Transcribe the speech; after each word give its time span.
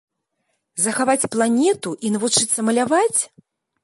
Захаваць 0.85 1.29
планету 1.35 1.93
і 2.09 2.11
навучыцца 2.15 2.59
маляваць? 2.71 3.19